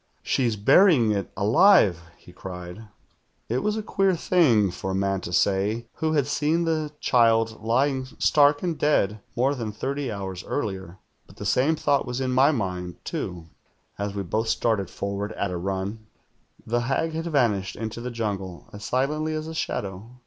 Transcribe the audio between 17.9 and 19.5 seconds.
the jungle as silently as